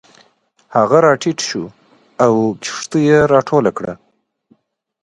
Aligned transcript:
هغه 0.75 0.97
راټیټ 1.05 1.39
شو 1.47 1.63
او 2.23 2.33
کښتۍ 2.63 3.01
یې 3.09 3.19
راټوله 3.33 3.71
کړه. 3.77 3.93